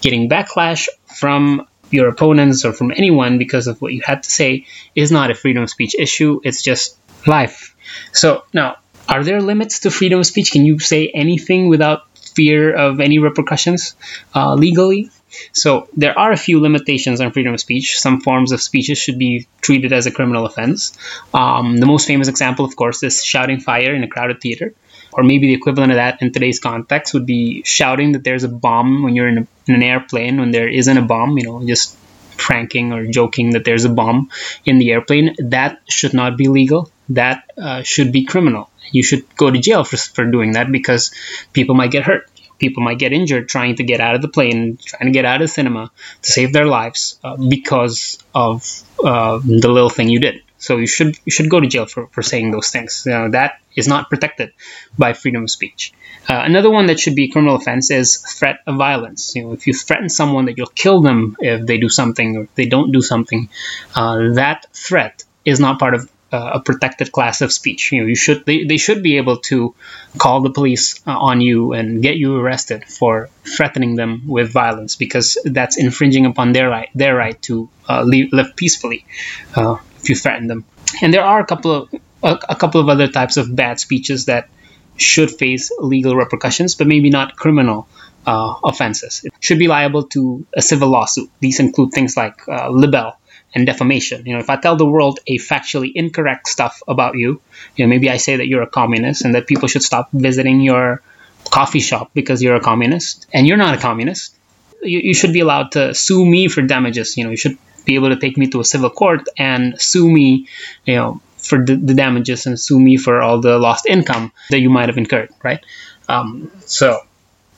Getting 0.00 0.28
backlash 0.28 0.88
from 1.06 1.66
your 1.90 2.08
opponents 2.08 2.64
or 2.64 2.72
from 2.72 2.90
anyone 2.90 3.38
because 3.38 3.66
of 3.66 3.80
what 3.80 3.92
you 3.92 4.02
had 4.04 4.22
to 4.22 4.30
say 4.30 4.66
is 4.94 5.12
not 5.12 5.30
a 5.30 5.34
freedom 5.34 5.62
of 5.62 5.70
speech 5.70 5.94
issue. 5.98 6.40
It's 6.44 6.62
just 6.62 6.96
life. 7.26 7.74
So 8.12 8.44
now, 8.52 8.76
are 9.08 9.22
there 9.22 9.40
limits 9.40 9.80
to 9.80 9.90
freedom 9.90 10.20
of 10.20 10.26
speech? 10.26 10.50
Can 10.50 10.64
you 10.64 10.78
say 10.78 11.08
anything 11.08 11.68
without 11.68 12.13
fear 12.34 12.74
of 12.74 13.00
any 13.00 13.18
repercussions 13.18 13.94
uh, 14.34 14.54
legally. 14.54 15.10
So 15.52 15.88
there 15.96 16.16
are 16.18 16.32
a 16.32 16.36
few 16.36 16.60
limitations 16.60 17.20
on 17.20 17.32
freedom 17.32 17.54
of 17.54 17.60
speech. 17.60 17.98
Some 17.98 18.20
forms 18.20 18.52
of 18.52 18.62
speeches 18.62 18.98
should 18.98 19.18
be 19.18 19.48
treated 19.60 19.92
as 19.92 20.06
a 20.06 20.10
criminal 20.10 20.46
offense. 20.46 20.96
Um, 21.32 21.76
the 21.76 21.86
most 21.86 22.06
famous 22.06 22.28
example, 22.28 22.64
of 22.64 22.76
course, 22.76 23.02
is 23.02 23.24
shouting 23.24 23.60
fire 23.60 23.94
in 23.94 24.04
a 24.04 24.08
crowded 24.08 24.40
theater. 24.40 24.74
Or 25.12 25.22
maybe 25.22 25.46
the 25.46 25.54
equivalent 25.54 25.92
of 25.92 25.96
that 25.96 26.22
in 26.22 26.32
today's 26.32 26.58
context 26.58 27.14
would 27.14 27.26
be 27.26 27.62
shouting 27.64 28.12
that 28.12 28.24
there's 28.24 28.42
a 28.44 28.48
bomb 28.48 29.04
when 29.04 29.14
you're 29.14 29.28
in, 29.28 29.38
a, 29.38 29.46
in 29.68 29.74
an 29.76 29.82
airplane 29.82 30.38
when 30.38 30.50
there 30.50 30.68
isn't 30.68 30.96
a 30.96 31.02
bomb, 31.02 31.38
you 31.38 31.44
know, 31.44 31.64
just 31.64 31.96
pranking 32.36 32.92
or 32.92 33.06
joking 33.06 33.50
that 33.50 33.64
there's 33.64 33.84
a 33.84 33.88
bomb 33.88 34.30
in 34.64 34.78
the 34.78 34.90
airplane. 34.90 35.36
That 35.38 35.80
should 35.88 36.14
not 36.14 36.36
be 36.36 36.48
legal. 36.48 36.90
That 37.10 37.44
uh, 37.56 37.82
should 37.82 38.10
be 38.10 38.24
criminal 38.24 38.70
you 38.90 39.02
should 39.02 39.24
go 39.36 39.50
to 39.50 39.58
jail 39.58 39.84
for, 39.84 39.96
for 39.96 40.24
doing 40.24 40.52
that 40.52 40.70
because 40.70 41.12
people 41.52 41.74
might 41.74 41.90
get 41.90 42.04
hurt. 42.04 42.30
People 42.58 42.82
might 42.82 42.98
get 42.98 43.12
injured 43.12 43.48
trying 43.48 43.76
to 43.76 43.82
get 43.82 44.00
out 44.00 44.14
of 44.14 44.22
the 44.22 44.28
plane, 44.28 44.78
trying 44.82 45.06
to 45.06 45.10
get 45.10 45.24
out 45.24 45.36
of 45.36 45.48
the 45.48 45.48
cinema 45.48 45.90
to 46.22 46.32
save 46.32 46.52
their 46.52 46.66
lives 46.66 47.18
uh, 47.24 47.36
because 47.36 48.18
of 48.34 48.64
uh, 49.02 49.38
the 49.38 49.68
little 49.68 49.90
thing 49.90 50.08
you 50.08 50.20
did. 50.20 50.42
So 50.58 50.78
you 50.78 50.86
should 50.86 51.18
you 51.26 51.30
should 51.30 51.50
go 51.50 51.60
to 51.60 51.66
jail 51.66 51.84
for, 51.84 52.06
for 52.06 52.22
saying 52.22 52.50
those 52.50 52.70
things. 52.70 53.02
You 53.04 53.12
know, 53.12 53.30
that 53.30 53.60
is 53.76 53.86
not 53.86 54.08
protected 54.08 54.52
by 54.96 55.12
freedom 55.12 55.42
of 55.42 55.50
speech. 55.50 55.92
Uh, 56.28 56.40
another 56.42 56.70
one 56.70 56.86
that 56.86 56.98
should 56.98 57.14
be 57.14 57.24
a 57.24 57.28
criminal 57.28 57.56
offense 57.56 57.90
is 57.90 58.16
threat 58.16 58.60
of 58.66 58.76
violence. 58.76 59.34
You 59.34 59.42
know, 59.42 59.52
if 59.52 59.66
you 59.66 59.74
threaten 59.74 60.08
someone 60.08 60.46
that 60.46 60.56
you'll 60.56 60.78
kill 60.84 61.02
them 61.02 61.36
if 61.38 61.66
they 61.66 61.76
do 61.76 61.90
something 61.90 62.36
or 62.36 62.42
if 62.44 62.54
they 62.54 62.66
don't 62.66 62.92
do 62.92 63.02
something, 63.02 63.50
uh, 63.94 64.32
that 64.34 64.66
threat 64.72 65.24
is 65.44 65.60
not 65.60 65.78
part 65.78 65.94
of 65.94 66.10
uh, 66.34 66.58
a 66.58 66.60
protected 66.60 67.12
class 67.12 67.42
of 67.42 67.52
speech. 67.52 67.92
You 67.92 68.00
know, 68.00 68.06
you 68.06 68.16
should 68.16 68.44
they, 68.44 68.64
they 68.64 68.76
should 68.76 69.02
be 69.04 69.18
able 69.18 69.38
to 69.50 69.74
call 70.18 70.40
the 70.40 70.50
police 70.50 71.00
uh, 71.06 71.16
on 71.30 71.40
you 71.40 71.72
and 71.72 72.02
get 72.02 72.16
you 72.16 72.36
arrested 72.36 72.84
for 72.84 73.28
threatening 73.56 73.94
them 73.94 74.22
with 74.26 74.52
violence 74.52 74.96
because 74.96 75.38
that's 75.44 75.76
infringing 75.76 76.26
upon 76.26 76.52
their 76.52 76.68
right 76.68 76.90
their 76.94 77.14
right 77.14 77.40
to 77.42 77.68
uh, 77.88 78.02
live, 78.02 78.32
live 78.32 78.56
peacefully 78.56 79.06
uh, 79.54 79.76
if 80.00 80.08
you 80.08 80.16
threaten 80.16 80.48
them. 80.48 80.64
And 81.02 81.14
there 81.14 81.24
are 81.24 81.38
a 81.38 81.46
couple 81.46 81.70
of 81.70 81.94
a, 82.24 82.32
a 82.48 82.56
couple 82.56 82.80
of 82.80 82.88
other 82.88 83.06
types 83.06 83.36
of 83.36 83.54
bad 83.54 83.78
speeches 83.78 84.26
that 84.26 84.48
should 84.96 85.30
face 85.30 85.70
legal 85.78 86.16
repercussions, 86.16 86.74
but 86.74 86.86
maybe 86.88 87.10
not 87.10 87.36
criminal. 87.36 87.86
Uh, 88.26 88.54
offenses. 88.64 89.20
It 89.22 89.34
should 89.38 89.58
be 89.58 89.68
liable 89.68 90.04
to 90.14 90.46
a 90.56 90.62
civil 90.62 90.88
lawsuit. 90.88 91.28
These 91.40 91.60
include 91.60 91.92
things 91.92 92.16
like 92.16 92.36
uh, 92.48 92.70
libel, 92.70 93.18
and 93.54 93.66
defamation. 93.66 94.26
You 94.26 94.34
know, 94.34 94.40
if 94.40 94.50
I 94.50 94.56
tell 94.56 94.76
the 94.76 94.86
world 94.86 95.20
a 95.26 95.38
factually 95.38 95.92
incorrect 95.94 96.48
stuff 96.48 96.82
about 96.88 97.16
you, 97.16 97.40
you 97.76 97.84
know, 97.84 97.88
maybe 97.88 98.10
I 98.10 98.16
say 98.16 98.36
that 98.36 98.46
you're 98.46 98.62
a 98.62 98.66
communist 98.66 99.24
and 99.24 99.34
that 99.34 99.46
people 99.46 99.68
should 99.68 99.82
stop 99.82 100.10
visiting 100.12 100.60
your 100.60 101.02
coffee 101.50 101.80
shop 101.80 102.10
because 102.14 102.42
you're 102.42 102.56
a 102.56 102.60
communist 102.60 103.26
and 103.32 103.46
you're 103.46 103.56
not 103.56 103.74
a 103.74 103.80
communist. 103.80 104.36
You, 104.82 104.98
you 104.98 105.14
should 105.14 105.32
be 105.32 105.40
allowed 105.40 105.72
to 105.72 105.94
sue 105.94 106.24
me 106.24 106.48
for 106.48 106.62
damages. 106.62 107.16
You 107.16 107.24
know, 107.24 107.30
you 107.30 107.36
should 107.36 107.58
be 107.84 107.94
able 107.94 108.10
to 108.10 108.16
take 108.16 108.36
me 108.36 108.48
to 108.48 108.60
a 108.60 108.64
civil 108.64 108.90
court 108.90 109.28
and 109.38 109.80
sue 109.80 110.10
me, 110.10 110.48
you 110.84 110.96
know, 110.96 111.20
for 111.36 111.64
the, 111.64 111.76
the 111.76 111.94
damages 111.94 112.46
and 112.46 112.58
sue 112.58 112.80
me 112.80 112.96
for 112.96 113.20
all 113.20 113.40
the 113.40 113.58
lost 113.58 113.86
income 113.86 114.32
that 114.50 114.60
you 114.60 114.70
might 114.70 114.88
have 114.88 114.96
incurred, 114.98 115.30
right? 115.42 115.64
Um, 116.08 116.50
so 116.60 117.00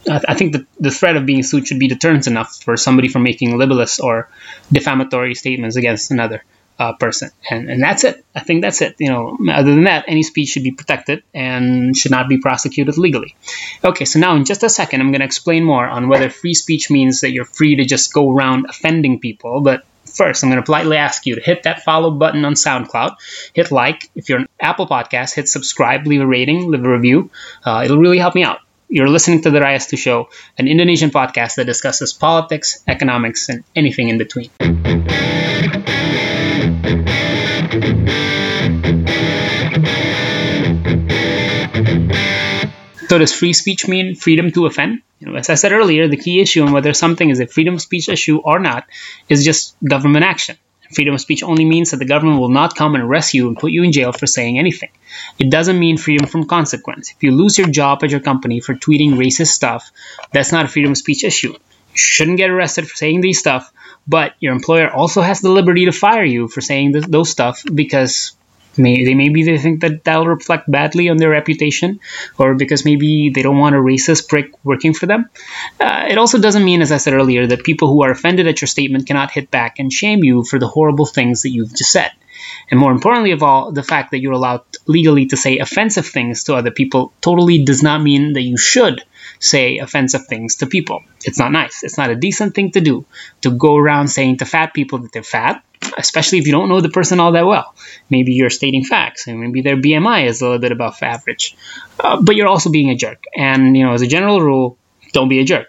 I, 0.09 0.35
think 0.35 0.53
the, 0.53 0.67
the 0.79 0.91
threat 0.91 1.17
of 1.17 1.27
being 1.27 1.43
sued 1.43 1.67
should 1.67 1.79
be 1.79 1.89
deterrent 1.89 2.27
enough 2.27 2.63
for 2.63 2.77
somebody 2.77 3.09
from 3.09 3.23
making 3.23 3.57
libelous 3.59 3.99
or 4.01 4.29
defamatory 4.71 5.35
statements 5.35 5.77
against 5.77 6.11
another 6.11 6.45
uh, 6.79 6.93
person. 6.93 7.31
And, 7.51 7.71
and 7.71 7.83
that's 7.83 8.05
it. 8.05 8.25
I 8.35 8.41
think 8.41 8.63
that's 8.63 8.83
it. 8.83 8.97
You 8.99 9.11
know, 9.11 9.39
other 9.53 9.75
than 9.75 9.85
that, 9.85 10.05
any 10.09 10.23
speech 10.23 10.51
should 10.51 10.63
be 10.63 10.73
protected 10.73 11.23
and 11.35 11.97
should 11.97 12.13
not 12.13 12.29
be 12.29 12.39
prosecuted 12.39 12.99
legally. 12.99 13.35
Okay, 13.83 14.05
so 14.05 14.19
now 14.19 14.37
in 14.37 14.45
just 14.45 14.63
a 14.63 14.69
second, 14.69 15.01
I'm 15.01 15.11
going 15.11 15.21
to 15.21 15.27
explain 15.27 15.65
more 15.65 15.87
on 15.87 16.09
whether 16.09 16.31
free 16.31 16.55
speech 16.55 16.91
means 16.91 17.23
that 17.23 17.31
you're 17.31 17.45
free 17.45 17.77
to 17.77 17.85
just 17.85 18.13
go 18.13 18.31
around 18.31 18.67
offending 18.69 19.21
people. 19.21 19.61
But 19.61 19.85
first, 20.05 20.43
I'm 20.43 20.51
going 20.51 20.63
to 20.63 20.67
politely 20.67 20.97
ask 20.97 21.27
you 21.27 21.37
to 21.37 21.41
hit 21.41 21.65
that 21.65 21.83
follow 21.83 22.11
button 22.11 22.45
on 22.45 22.55
SoundCloud, 22.55 23.17
hit 23.55 23.71
like. 23.71 24.11
If 24.15 24.29
you're 24.29 24.41
an 24.41 24.49
Apple 24.61 24.87
Podcast, 24.87 25.35
hit 25.35 25.49
subscribe, 25.49 26.07
leave 26.07 26.21
a 26.21 26.27
rating, 26.27 26.71
leave 26.71 26.85
a 26.85 26.91
review. 26.91 27.31
Uh, 27.65 27.83
it'll 27.85 27.99
really 27.99 28.19
help 28.19 28.35
me 28.35 28.45
out. 28.45 28.61
You're 28.89 29.09
listening 29.09 29.43
to 29.43 29.51
the 29.51 29.61
Rias 29.61 29.87
Rayastu 29.87 29.99
Show, 29.99 30.29
an 30.59 30.69
Indonesian 30.69 31.11
podcast 31.11 31.57
that 31.57 31.65
discusses 31.65 32.13
politics, 32.13 32.85
economics, 32.87 33.49
and 33.49 33.65
anything 33.75 34.11
in 34.11 34.17
between. 34.17 34.49
So 43.09 43.19
does 43.19 43.33
free 43.33 43.53
speech 43.55 43.89
mean 43.89 44.15
freedom 44.15 44.53
to 44.53 44.67
offend? 44.67 45.03
You 45.19 45.31
know, 45.31 45.37
as 45.37 45.51
I 45.51 45.55
said 45.55 45.73
earlier, 45.73 46.07
the 46.07 46.17
key 46.17 46.41
issue 46.41 46.63
on 46.63 46.73
whether 46.73 46.93
something 46.93 47.29
is 47.29 47.41
a 47.41 47.49
freedom 47.49 47.75
of 47.75 47.83
speech 47.83 48.09
issue 48.09 48.39
or 48.39 48.61
not 48.61 48.87
is 49.29 49.45
just 49.45 49.77
government 49.83 50.25
action. 50.25 50.59
Freedom 50.93 51.15
of 51.15 51.21
speech 51.21 51.43
only 51.43 51.65
means 51.65 51.91
that 51.91 51.99
the 51.99 52.05
government 52.05 52.41
will 52.41 52.49
not 52.49 52.77
come 52.77 52.95
and 52.95 53.05
arrest 53.05 53.35
you 53.35 53.49
and 53.49 53.57
put 53.57 53.73
you 53.73 53.83
in 53.83 53.93
jail 53.93 54.13
for 54.13 54.27
saying 54.27 54.59
anything. 54.59 54.91
It 55.39 55.51
doesn't 55.51 55.79
mean 55.79 55.97
freedom 55.97 56.27
from 56.27 56.47
consequence. 56.47 57.11
If 57.11 57.23
you 57.23 57.33
lose 57.33 57.59
your 57.59 57.69
job 57.69 58.05
at 58.05 58.11
your 58.11 58.21
company 58.21 58.61
for 58.61 58.75
tweeting 58.75 59.15
racist 59.15 59.49
stuff, 59.49 59.91
that's 60.33 60.53
not 60.53 60.65
a 60.65 60.69
freedom 60.69 60.93
of 60.93 60.99
speech 60.99 61.25
issue. 61.25 61.53
You 61.53 61.59
shouldn't 61.99 62.37
get 62.37 62.51
arrested 62.51 62.89
for 62.89 62.97
saying 62.97 63.21
these 63.21 63.39
stuff, 63.39 63.73
but 64.07 64.35
your 64.39 64.53
employer 64.53 64.91
also 64.91 65.23
has 65.23 65.41
the 65.41 65.51
liberty 65.51 65.87
to 65.87 65.93
fire 65.93 66.25
you 66.25 66.49
for 66.49 66.61
saying 66.61 66.93
th- 66.93 67.07
those 67.07 67.31
stuff 67.31 67.63
because 67.73 68.36
May, 68.79 69.05
they 69.05 69.15
maybe 69.15 69.43
they 69.45 69.59
think 69.59 69.81
that 69.81 70.05
that'll 70.05 70.27
reflect 70.27 70.71
badly 70.71 71.09
on 71.09 71.17
their 71.17 71.31
reputation, 71.31 72.01
or 72.39 72.55
because 72.55 72.85
maybe 72.85 73.31
they 73.31 73.43
don't 73.43 73.59
want 73.59 73.75
a 73.75 73.79
racist 73.79 74.29
prick 74.29 74.53
working 74.65 74.95
for 74.95 75.07
them. 75.07 75.29
Uh, 75.81 76.07
it 76.09 76.19
also 76.19 76.39
doesn't 76.39 76.65
mean, 76.65 76.83
as 76.83 76.93
I 76.93 76.99
said 76.99 77.15
earlier, 77.15 77.47
that 77.47 77.65
people 77.65 77.89
who 77.89 78.03
are 78.03 78.11
offended 78.11 78.47
at 78.47 78.61
your 78.61 78.69
statement 78.69 79.07
cannot 79.07 79.31
hit 79.31 79.51
back 79.51 79.79
and 79.79 79.93
shame 79.93 80.25
you 80.25 80.45
for 80.45 80.59
the 80.59 80.69
horrible 80.69 81.07
things 81.07 81.43
that 81.43 81.51
you've 81.51 81.75
just 81.75 81.93
said. 81.93 82.11
And 82.71 82.79
more 82.79 82.93
importantly 82.93 83.33
of 83.33 83.43
all, 83.43 83.73
the 83.73 83.83
fact 83.83 84.11
that 84.11 84.21
you're 84.21 84.33
allowed 84.33 84.63
legally 84.87 85.27
to 85.27 85.37
say 85.37 85.59
offensive 85.59 86.07
things 86.07 86.45
to 86.45 86.55
other 86.55 86.71
people 86.71 87.13
totally 87.21 87.65
does 87.65 87.83
not 87.83 88.03
mean 88.03 88.35
that 88.35 88.43
you 88.43 88.57
should 88.57 89.03
say 89.39 89.79
offensive 89.79 90.27
things 90.27 90.57
to 90.57 90.67
people. 90.67 91.03
It's 91.25 91.39
not 91.39 91.53
nice. 91.53 91.83
It's 91.83 91.99
not 91.99 92.11
a 92.11 92.17
decent 92.17 92.55
thing 92.55 92.73
to 92.73 92.81
do 92.81 93.05
to 93.43 93.51
go 93.51 93.77
around 93.77 94.09
saying 94.09 94.39
to 94.39 94.45
fat 94.45 94.75
people 94.75 94.99
that 95.01 95.13
they're 95.13 95.23
fat 95.23 95.63
especially 95.97 96.39
if 96.39 96.47
you 96.47 96.53
don't 96.53 96.69
know 96.69 96.81
the 96.81 96.89
person 96.89 97.21
all 97.21 97.33
that 97.33 97.47
well. 97.47 97.75
Maybe 98.11 98.33
you're 98.33 98.51
stating 98.51 98.85
facts, 98.85 99.27
and 99.27 99.41
maybe 99.41 99.61
their 99.61 99.77
BMI 99.77 100.27
is 100.27 100.41
a 100.41 100.45
little 100.45 100.59
bit 100.59 100.73
above 100.73 101.03
average, 101.03 101.57
uh, 102.01 102.21
but 102.21 102.37
you're 102.37 102.49
also 102.49 102.71
being 102.71 102.91
a 102.91 102.95
jerk. 102.95 103.25
And 103.37 103.77
you 103.77 103.85
know, 103.85 103.93
as 103.93 104.03
a 104.03 104.07
general 104.07 104.41
rule, 104.41 104.79
don't 105.13 105.29
be 105.29 105.41
a 105.41 105.45
jerk. 105.45 105.69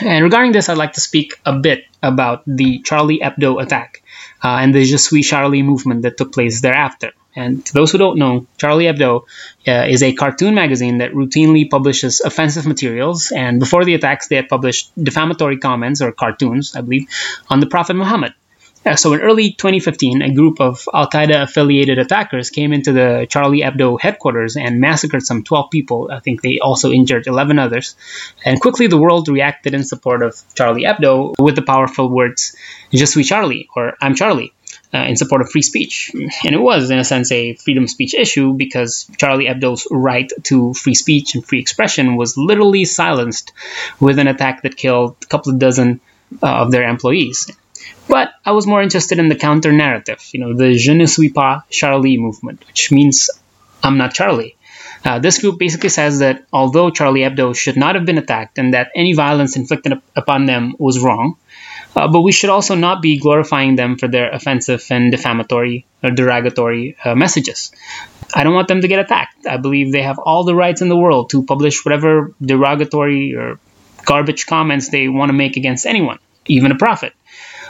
And 0.00 0.24
regarding 0.24 0.52
this, 0.52 0.68
I'd 0.68 0.76
like 0.76 0.94
to 0.94 1.00
speak 1.00 1.40
a 1.44 1.54
bit 1.58 1.84
about 2.02 2.42
the 2.46 2.80
Charlie 2.80 3.20
Hebdo 3.20 3.62
attack 3.62 4.02
uh, 4.42 4.58
and 4.60 4.74
the 4.74 4.84
Je 4.84 4.96
suis 4.96 5.26
Charlie 5.26 5.62
movement 5.62 6.02
that 6.02 6.16
took 6.16 6.32
place 6.32 6.60
thereafter. 6.60 7.12
And 7.36 7.64
to 7.66 7.72
those 7.74 7.92
who 7.92 7.98
don't 7.98 8.18
know, 8.18 8.46
Charlie 8.56 8.86
Hebdo 8.86 9.24
uh, 9.68 9.86
is 9.86 10.02
a 10.02 10.14
cartoon 10.14 10.54
magazine 10.54 10.98
that 10.98 11.12
routinely 11.12 11.68
publishes 11.68 12.20
offensive 12.20 12.66
materials. 12.66 13.30
And 13.30 13.60
before 13.60 13.84
the 13.84 13.94
attacks, 13.94 14.28
they 14.28 14.36
had 14.36 14.48
published 14.48 14.90
defamatory 15.00 15.58
comments 15.58 16.00
or 16.00 16.12
cartoons, 16.12 16.74
I 16.74 16.80
believe, 16.80 17.08
on 17.50 17.60
the 17.60 17.66
Prophet 17.66 17.94
Muhammad. 17.94 18.34
So 18.94 19.12
in 19.14 19.20
early 19.20 19.50
2015, 19.50 20.22
a 20.22 20.32
group 20.32 20.60
of 20.60 20.88
Al 20.94 21.10
Qaeda 21.10 21.42
affiliated 21.42 21.98
attackers 21.98 22.50
came 22.50 22.72
into 22.72 22.92
the 22.92 23.26
Charlie 23.28 23.62
Hebdo 23.62 24.00
headquarters 24.00 24.56
and 24.56 24.80
massacred 24.80 25.26
some 25.26 25.42
12 25.42 25.70
people. 25.70 26.08
I 26.12 26.20
think 26.20 26.40
they 26.40 26.60
also 26.60 26.92
injured 26.92 27.26
11 27.26 27.58
others. 27.58 27.96
And 28.44 28.60
quickly 28.60 28.86
the 28.86 28.96
world 28.96 29.28
reacted 29.28 29.74
in 29.74 29.82
support 29.82 30.22
of 30.22 30.40
Charlie 30.54 30.84
Hebdo 30.84 31.34
with 31.40 31.56
the 31.56 31.62
powerful 31.62 32.08
words, 32.08 32.54
Je 32.92 33.04
suis 33.06 33.26
Charlie, 33.26 33.68
or 33.74 33.94
I'm 34.00 34.14
Charlie. 34.14 34.52
Uh, 34.94 34.98
in 34.98 35.16
support 35.16 35.42
of 35.42 35.50
free 35.50 35.62
speech. 35.62 36.12
And 36.14 36.54
it 36.54 36.60
was, 36.60 36.90
in 36.90 36.98
a 36.98 37.04
sense, 37.04 37.32
a 37.32 37.54
freedom 37.54 37.84
of 37.84 37.90
speech 37.90 38.14
issue 38.14 38.52
because 38.52 39.10
Charlie 39.18 39.46
Hebdo's 39.46 39.88
right 39.90 40.30
to 40.44 40.72
free 40.74 40.94
speech 40.94 41.34
and 41.34 41.44
free 41.44 41.58
expression 41.58 42.16
was 42.16 42.38
literally 42.38 42.84
silenced 42.84 43.52
with 43.98 44.20
an 44.20 44.28
attack 44.28 44.62
that 44.62 44.76
killed 44.76 45.16
a 45.22 45.26
couple 45.26 45.52
of 45.52 45.58
dozen 45.58 46.00
uh, 46.40 46.62
of 46.62 46.70
their 46.70 46.88
employees. 46.88 47.50
But 48.08 48.32
I 48.44 48.52
was 48.52 48.66
more 48.66 48.82
interested 48.82 49.18
in 49.18 49.28
the 49.28 49.34
counter 49.34 49.72
narrative, 49.72 50.24
you 50.32 50.40
know, 50.40 50.54
the 50.54 50.74
Je 50.74 50.94
ne 50.94 51.06
suis 51.06 51.28
pas 51.30 51.62
Charlie 51.70 52.18
movement, 52.18 52.64
which 52.66 52.92
means 52.92 53.30
I'm 53.82 53.98
not 53.98 54.14
Charlie. 54.14 54.56
Uh, 55.04 55.18
this 55.18 55.38
group 55.38 55.58
basically 55.58 55.88
says 55.88 56.18
that 56.18 56.44
although 56.52 56.90
Charlie 56.90 57.20
Hebdo 57.20 57.54
should 57.54 57.76
not 57.76 57.94
have 57.94 58.04
been 58.04 58.18
attacked 58.18 58.58
and 58.58 58.74
that 58.74 58.90
any 58.94 59.12
violence 59.12 59.56
inflicted 59.56 60.00
upon 60.16 60.46
them 60.46 60.74
was 60.78 60.98
wrong, 60.98 61.36
uh, 61.94 62.08
but 62.08 62.22
we 62.22 62.32
should 62.32 62.50
also 62.50 62.74
not 62.74 63.00
be 63.02 63.18
glorifying 63.18 63.76
them 63.76 63.96
for 63.96 64.08
their 64.08 64.30
offensive 64.30 64.84
and 64.90 65.10
defamatory 65.10 65.86
or 66.02 66.10
derogatory 66.10 66.96
uh, 67.04 67.14
messages. 67.14 67.72
I 68.34 68.42
don't 68.44 68.54
want 68.54 68.68
them 68.68 68.80
to 68.80 68.88
get 68.88 68.98
attacked. 68.98 69.46
I 69.46 69.56
believe 69.56 69.92
they 69.92 70.02
have 70.02 70.18
all 70.18 70.44
the 70.44 70.54
rights 70.54 70.82
in 70.82 70.88
the 70.88 70.96
world 70.96 71.30
to 71.30 71.44
publish 71.44 71.84
whatever 71.84 72.34
derogatory 72.42 73.34
or 73.34 73.60
garbage 74.04 74.46
comments 74.46 74.88
they 74.88 75.08
want 75.08 75.30
to 75.30 75.32
make 75.34 75.56
against 75.56 75.86
anyone, 75.86 76.18
even 76.46 76.72
a 76.72 76.76
prophet. 76.76 77.14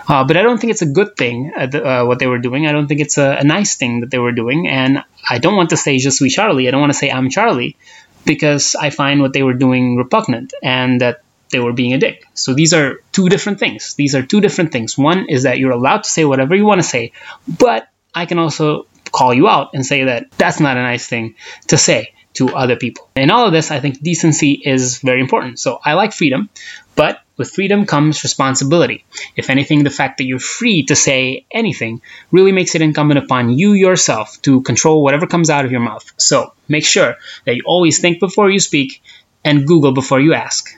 Uh, 0.09 0.25
but 0.25 0.37
I 0.37 0.43
don't 0.43 0.59
think 0.61 0.71
it's 0.71 0.83
a 0.83 0.87
good 0.87 1.17
thing 1.17 1.53
uh, 1.57 1.67
uh, 1.77 2.05
what 2.05 2.19
they 2.19 2.27
were 2.27 2.39
doing. 2.39 2.67
I 2.67 2.73
don't 2.73 2.87
think 2.87 3.01
it's 3.01 3.19
a, 3.19 3.39
a, 3.41 3.45
nice 3.45 3.77
thing 3.77 4.01
that 4.01 4.11
they 4.11 4.19
were 4.19 4.33
doing. 4.33 4.69
And 4.69 5.03
I 5.29 5.39
don't 5.39 5.57
want 5.57 5.71
to 5.71 5.77
say 5.77 5.99
Je 5.99 6.11
suis 6.11 6.33
Charlie. 6.33 6.69
I 6.69 6.71
don't 6.71 6.81
want 6.81 6.93
to 6.93 6.99
say 6.99 7.11
I'm 7.11 7.29
Charlie 7.29 7.77
because 8.25 8.77
I 8.77 8.91
find 8.91 9.21
what 9.21 9.33
they 9.33 9.43
were 9.43 9.55
doing 9.55 9.97
repugnant 9.97 10.55
and 10.63 11.01
that 11.01 11.23
they 11.51 11.59
were 11.59 11.73
being 11.73 11.93
a 11.93 11.99
dick. 11.99 12.25
So 12.35 12.55
these 12.55 12.73
are 12.73 13.01
two 13.13 13.29
different 13.29 13.59
things. 13.59 13.95
These 13.95 14.15
are 14.15 14.23
two 14.23 14.41
different 14.41 14.73
things. 14.73 14.97
One 14.97 15.27
is 15.29 15.45
that 15.45 15.59
you're 15.59 15.73
allowed 15.73 16.05
to 16.05 16.11
say 16.11 16.25
whatever 16.25 16.55
you 16.55 16.65
want 16.65 16.81
to 16.81 16.87
say, 16.87 17.13
but 17.47 17.89
I 18.15 18.27
can 18.27 18.39
also 18.39 18.87
call 19.13 19.33
you 19.33 19.49
out 19.49 19.71
and 19.75 19.87
say 19.87 20.05
that 20.05 20.31
that's 20.33 20.61
not 20.61 20.77
a 20.77 20.83
nice 20.83 21.07
thing 21.07 21.37
to 21.69 21.77
say 21.77 22.13
to 22.37 22.55
other 22.55 22.77
people. 22.77 23.09
In 23.17 23.31
all 23.31 23.47
of 23.47 23.53
this, 23.53 23.71
I 23.71 23.81
think 23.81 24.01
decency 24.01 24.53
is 24.53 24.99
very 25.01 25.21
important. 25.21 25.59
So 25.59 25.79
I 25.85 25.95
like 25.95 26.13
freedom, 26.13 26.49
but 26.95 27.21
with 27.37 27.51
freedom 27.51 27.85
comes 27.85 28.23
responsibility. 28.23 29.05
If 29.37 29.51
anything, 29.51 29.85
the 29.85 29.91
fact 29.91 30.19
that 30.19 30.25
you're 30.25 30.39
free 30.39 30.85
to 30.85 30.97
say 30.97 31.45
anything 31.51 32.01
really 32.31 32.53
makes 32.53 32.75
it 32.75 32.83
incumbent 32.83 33.19
upon 33.19 33.51
you 33.59 33.73
yourself 33.73 34.41
to 34.43 34.63
control 34.63 35.03
whatever 35.03 35.27
comes 35.27 35.51
out 35.51 35.65
of 35.65 35.71
your 35.71 35.81
mouth. 35.81 36.11
So 36.17 36.53
make 36.69 36.87
sure 36.87 37.17
that 37.45 37.57
you 37.57 37.63
always 37.67 37.99
think 37.99 38.21
before 38.21 38.51
you 38.51 38.61
speak 38.61 39.03
and 39.45 39.67
Google 39.67 39.93
before 39.93 40.21
you 40.21 40.35
ask. 40.35 40.71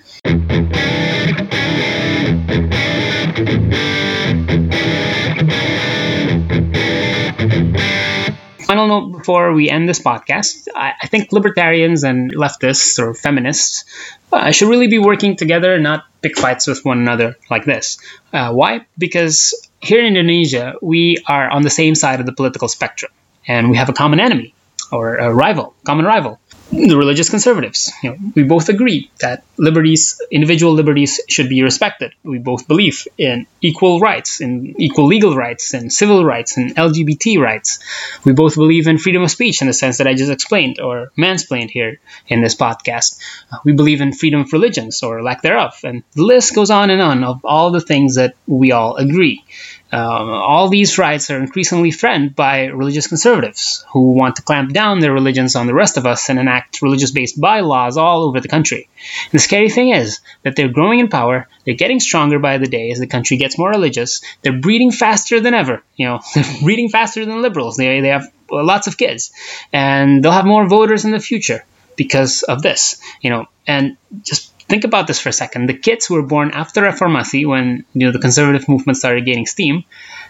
Final 8.79 9.01
note 9.01 9.19
before 9.19 9.53
we 9.53 9.69
end 9.69 9.89
this 9.89 9.99
podcast 9.99 10.69
I, 10.75 10.93
I 11.03 11.07
think 11.09 11.33
libertarians 11.33 12.05
and 12.05 12.33
leftists 12.33 12.99
or 12.99 13.13
feminists 13.15 13.85
uh, 14.33 14.51
should 14.53 14.69
really 14.69 14.89
be 14.89 14.99
working 14.99 15.37
together, 15.37 15.79
not 15.79 16.05
pick 16.21 16.39
fights 16.39 16.67
with 16.67 16.85
one 16.85 16.99
another 16.99 17.37
like 17.51 17.65
this. 17.65 17.99
Uh, 18.33 18.53
why? 18.53 18.87
Because 18.99 19.55
here 19.81 20.01
in 20.01 20.07
Indonesia, 20.07 20.75
we 20.83 21.17
are 21.27 21.49
on 21.51 21.63
the 21.63 21.71
same 21.71 21.95
side 21.95 22.21
of 22.21 22.27
the 22.27 22.33
political 22.33 22.69
spectrum 22.69 23.11
and 23.47 23.71
we 23.71 23.77
have 23.77 23.89
a 23.89 23.93
common 23.93 24.21
enemy 24.21 24.55
or 24.93 25.17
a 25.17 25.33
rival, 25.33 25.75
common 25.85 26.05
rival 26.05 26.39
the 26.71 26.97
religious 26.97 27.31
conservatives. 27.31 27.93
You 28.03 28.11
know, 28.11 28.17
we 28.35 28.43
both 28.43 28.69
agree 28.69 29.11
that 29.21 29.43
liberties, 29.57 30.21
individual 30.31 30.75
liberties, 30.75 31.21
should 31.29 31.49
be 31.49 31.63
respected. 31.63 32.15
We 32.23 32.39
both 32.39 32.69
believe 32.69 33.07
in 33.17 33.47
equal 33.61 34.01
rights, 34.01 34.41
in 34.41 34.75
equal 34.79 35.07
legal 35.07 35.35
rights, 35.35 35.75
and 35.75 35.93
civil 35.93 36.25
rights, 36.25 36.57
and 36.57 36.77
LGBT 36.77 37.41
rights. 37.41 37.79
We 38.25 38.33
both 38.33 38.55
believe 38.55 38.87
in 38.87 38.99
freedom 38.99 39.23
of 39.23 39.31
speech 39.31 39.61
in 39.61 39.67
the 39.67 39.73
sense 39.73 39.99
that 39.99 40.07
I 40.07 40.15
just 40.15 40.31
explained 40.31 40.79
or 40.79 41.11
mansplained 41.17 41.71
here 41.71 42.01
in 42.27 42.43
this 42.43 42.55
podcast. 42.55 43.19
Uh, 43.51 43.59
we 43.65 43.73
believe 43.73 44.01
in 44.01 44.13
freedom 44.13 44.41
of 44.41 44.53
religions 44.53 45.03
or 45.03 45.23
lack 45.23 45.43
thereof, 45.43 45.81
and 45.85 46.03
the 46.13 46.25
list 46.25 46.55
goes 46.55 46.71
on 46.71 46.91
and 46.91 47.01
on 47.01 47.25
of 47.25 47.45
all 47.45 47.71
the 47.71 47.81
things 47.81 48.17
that 48.17 48.35
we 48.47 48.73
all 48.73 48.97
agree. 48.97 49.45
Um, 49.91 50.29
all 50.29 50.69
these 50.69 50.99
rights 50.99 51.31
are 51.31 51.39
increasingly 51.39 51.93
threatened 51.93 52.37
by 52.37 52.67
religious 52.67 53.07
conservatives 53.07 53.87
who 53.93 54.13
want 54.13 54.37
to 54.37 54.43
clamp 54.43 54.73
down 54.73 55.01
their 55.01 55.13
religions 55.13 55.57
on 55.57 55.67
the 55.67 55.75
rest 55.75 55.97
of 55.97 56.05
us 56.05 56.29
and 56.29 56.39
enact 56.39 56.83
religious 56.83 57.11
based 57.11 57.41
bylaws 57.41 57.97
all 57.97 58.25
over 58.25 58.41
the 58.41 58.49
country. 58.49 58.89
And 59.25 59.33
the 59.33 59.39
scary 59.39 59.71
thing 59.71 59.91
is 59.91 60.21
that 60.43 60.57
they're 60.57 60.69
growing 60.69 60.99
in 60.99 61.09
power, 61.09 61.49
they're 61.65 61.75
getting 61.75 62.01
stronger 62.01 62.39
by 62.39 62.59
the 62.59 62.67
day 62.67 62.91
as 62.91 62.99
the 62.99 63.07
country 63.07 63.39
gets 63.39 63.59
more 63.59 63.71
religious, 63.71 64.21
they're 64.43 64.61
breeding 64.61 64.93
faster 64.93 65.41
than 65.41 65.55
ever. 65.55 65.83
You 65.97 66.07
know, 66.07 66.21
they're 66.35 66.63
breeding 66.63 66.91
faster 66.91 67.25
than 67.25 67.41
liberals. 67.41 67.77
They, 67.77 68.01
they 68.01 68.09
have 68.09 68.31
lots 68.51 68.89
of 68.89 68.99
kids, 68.99 69.33
and 69.73 70.23
they'll 70.23 70.33
have 70.33 70.47
more 70.47 70.69
voters 70.69 71.07
in 71.07 71.13
the 71.13 71.21
future 71.21 71.65
because 71.97 72.43
of 72.43 72.61
this. 72.61 73.01
You 73.23 73.31
know, 73.31 73.47
and 73.67 73.97
just 74.23 74.53
think 74.69 74.85
about 74.85 75.07
this 75.07 75.21
for 75.21 75.31
a 75.31 75.33
second. 75.33 75.69
The 75.69 75.75
kids 75.75 76.07
who 76.07 76.15
were 76.15 76.23
born 76.23 76.51
after 76.53 76.83
Reformasi, 76.83 77.47
when 77.47 77.85
you 77.95 78.07
know 78.07 78.13
the 78.13 78.19
conservative 78.19 78.69
movement 78.69 78.99
started 78.99 79.25
gaining 79.25 79.47
steam, 79.47 79.85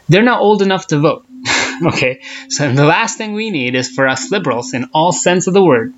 they're 0.08 0.22
now 0.22 0.40
old 0.40 0.62
enough 0.62 0.86
to 0.88 0.98
vote. 0.98 1.26
okay, 1.86 2.22
so 2.48 2.72
the 2.72 2.84
last 2.84 3.18
thing 3.18 3.32
we 3.32 3.50
need 3.50 3.74
is 3.74 3.90
for 3.90 4.08
us 4.08 4.30
liberals, 4.30 4.74
in 4.74 4.90
all 4.94 5.12
sense 5.12 5.46
of 5.46 5.54
the 5.54 5.62
word, 5.62 5.92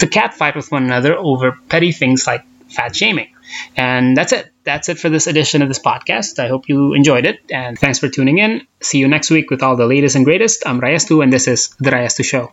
to 0.00 0.06
catfight 0.06 0.56
with 0.56 0.70
one 0.70 0.84
another 0.84 1.16
over 1.16 1.58
petty 1.68 1.92
things 1.92 2.26
like 2.26 2.44
fat 2.68 2.94
shaming. 2.94 3.28
And 3.76 4.16
that's 4.16 4.32
it. 4.32 4.50
That's 4.64 4.88
it 4.88 4.98
for 4.98 5.10
this 5.10 5.26
edition 5.26 5.62
of 5.62 5.68
this 5.68 5.78
podcast. 5.78 6.38
I 6.38 6.48
hope 6.48 6.68
you 6.68 6.94
enjoyed 6.94 7.26
it, 7.26 7.40
and 7.50 7.78
thanks 7.78 7.98
for 7.98 8.08
tuning 8.08 8.38
in. 8.38 8.66
See 8.80 8.98
you 8.98 9.08
next 9.08 9.30
week 9.30 9.50
with 9.50 9.62
all 9.62 9.76
the 9.76 9.86
latest 9.86 10.16
and 10.16 10.24
greatest. 10.24 10.62
I'm 10.66 10.80
Rayastu, 10.80 11.22
and 11.22 11.32
this 11.32 11.48
is 11.48 11.74
The 11.80 11.90
Rayastu 11.90 12.24
Show. 12.24 12.52